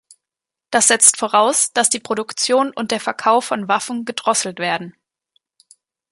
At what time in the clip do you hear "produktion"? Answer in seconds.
1.99-2.71